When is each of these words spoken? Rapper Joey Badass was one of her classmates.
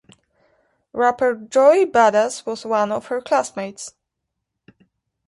Rapper 0.93 1.35
Joey 1.35 1.85
Badass 1.85 2.43
was 2.47 2.65
one 2.65 2.91
of 2.91 3.05
her 3.09 3.21
classmates. 3.21 3.93